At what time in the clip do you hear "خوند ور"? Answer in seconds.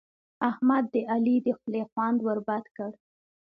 1.91-2.39